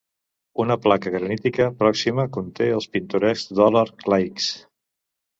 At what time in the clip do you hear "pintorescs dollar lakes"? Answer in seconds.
2.95-4.49